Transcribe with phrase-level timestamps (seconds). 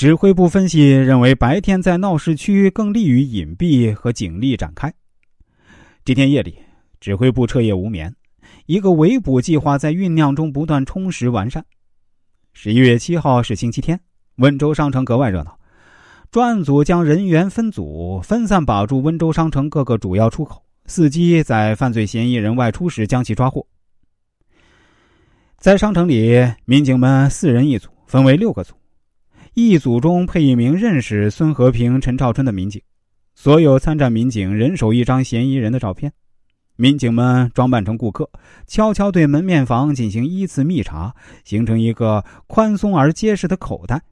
[0.00, 4.90] 指挥部分析认为，白天在闹市区更利于隐蔽和警力展开。
[6.06, 6.54] 这天夜里，
[7.00, 8.10] 指挥部彻夜无眠，
[8.64, 11.62] 一个围捕计划在酝酿中不断充实完善。
[12.54, 14.00] 十一月七号是星期天，
[14.36, 15.54] 温州商城格外热闹。
[16.30, 23.66] 专案组将人员分组，分散把住温州商城各个主要出口，伺机在犯罪嫌疑人外出时将其抓获。
[25.58, 28.74] 在商城里，民警们四人一组，分为六个组，
[29.54, 32.80] 一组中配一名认识孙和平、陈兆春的民警。
[33.34, 36.12] 所有参战民警人手一张嫌疑人的照片，
[36.76, 38.30] 民警们装扮成顾客，
[38.66, 44.02] 悄悄对门面房进行依次密查，形成一个宽松而结实的口袋。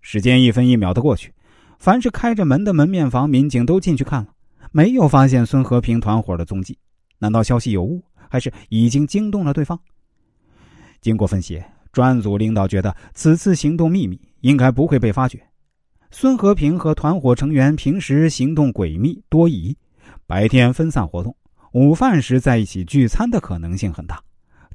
[0.00, 1.32] 时间一分一秒的过去，
[1.78, 4.28] 凡是开着门的门面房，民警都进去看了，
[4.72, 6.78] 没有发现孙和平团伙的踪迹。
[7.18, 9.78] 难道消息有误，还是已经惊动了对方？
[11.02, 11.62] 经过分析，
[11.92, 15.40] 专案组领导觉得此次行动秘密，应该不会被发觉。
[16.10, 19.76] 孙和平和团伙成员平时行动诡秘多疑，
[20.26, 21.34] 白天分散活动，
[21.72, 24.20] 午饭时在一起聚餐的可能性很大。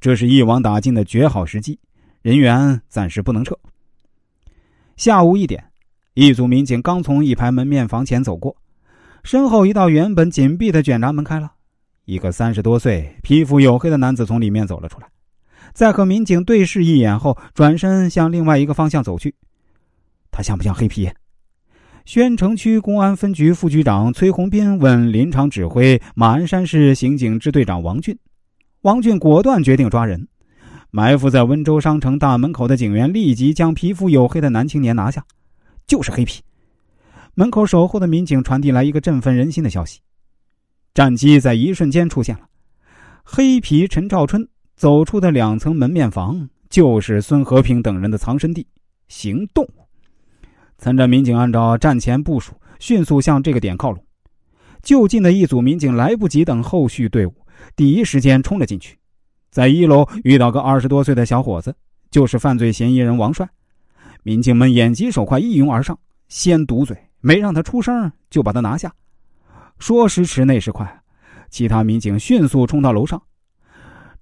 [0.00, 1.78] 这是一网打尽的绝好时机，
[2.22, 3.58] 人员暂时不能撤。
[4.96, 5.62] 下午一点，
[6.14, 8.56] 一组民警刚从一排门面房前走过，
[9.24, 11.52] 身后一道原本紧闭的卷闸门开了，
[12.04, 15.06] 一个三十多岁、皮肤黝黑的男子从里面走了出来，
[15.72, 19.34] 在和民警对视一眼后，转身向另外一个方向走去。
[20.30, 21.10] 他像不像黑皮？
[22.04, 28.16] 宣城区公安分局副局长崔洪斌问临场指挥马鞍山市刑警支队长王俊，
[28.82, 30.28] 王俊果断决定抓人。
[30.92, 35.24] 埋伏在温州商城大门口的警员立即将皮肤黝黑的男青年拿下，
[35.86, 36.40] 就是黑皮。
[37.34, 40.00] 门口守候的民警传递来一个振奋人心的消息：
[40.94, 42.42] 战机在一瞬间出现了。
[43.24, 48.66] 黑皮陈兆春走出的两层门面房，就是孙和平等人的藏身地。
[49.08, 49.66] 行动！
[50.76, 54.04] 参战民警按照战前部署，迅速向这个点靠拢。
[54.82, 57.34] 就近的一组民警来不及等后续队伍，
[57.74, 58.98] 第一时间冲了进去。
[59.50, 61.74] 在一楼遇到个二十多岁的小伙子，
[62.10, 63.48] 就是犯罪嫌疑人王帅。
[64.22, 68.92] 民警们眼疾手快，一拥而上，先堵嘴，没让他出声，就把他拿下。
[69.78, 71.02] 说时迟，那时快，
[71.48, 73.22] 其他民警迅速冲到楼上，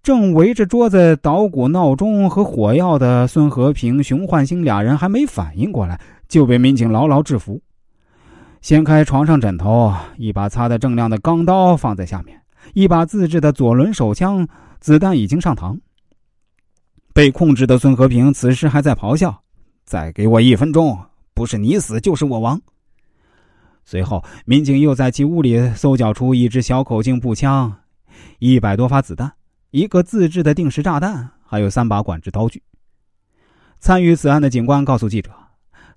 [0.05, 5.99] 正围着桌子捣鼓闹钟和火药的孙和平、熊焕星俩人还没反应过来，
[6.29, 7.59] 就被民警牢牢制服。
[8.61, 12.39] 掀开床上枕头，一把擦得正亮的钢刀放在下面，
[12.75, 14.47] 一把自制的左轮手枪。
[14.79, 15.75] 子弹已经上膛。
[17.15, 19.35] 被控制的孙和平此时还在咆哮
[19.87, 20.99] ：“再给我一分钟，
[21.33, 22.61] 不是你死就是我亡。”
[23.87, 27.75] 随后，民警又在其屋里搜缴出一支小口径步枪、
[28.41, 29.33] 一百多发子弹、
[29.75, 32.63] 一个自制的定时炸弹，还有三把管制刀具。
[33.81, 35.33] 参与此案的警官告诉记者，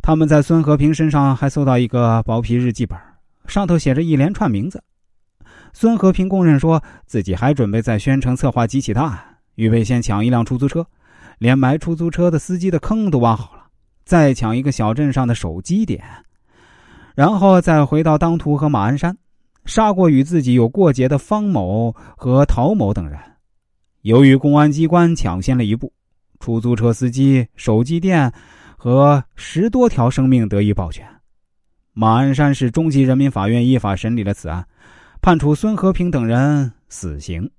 [0.01, 2.97] 他们在孙和平身上还搜到一个薄皮日记本，
[3.45, 4.83] 上头写着一连串名字。
[5.73, 9.19] 孙和平供认说自己还准备在宣城策划几起大案，
[9.53, 10.83] 预备先抢一辆出租车，
[11.37, 13.65] 连埋出租车的司机的坑都挖好了，
[14.03, 16.03] 再抢一个小镇上的手机点，
[17.13, 19.15] 然后再回到当涂和马鞍山，
[19.65, 23.19] 杀过与自己有过节的方某和陶某等人。
[24.07, 25.91] 由于公安机关抢先了一步，
[26.39, 28.31] 出租车司机、手机店
[28.77, 31.05] 和十多条生命得以保全。
[31.91, 34.65] 马鞍山市中级人民法院依法审理了此案。
[35.21, 37.51] 判处孙和平等人死刑。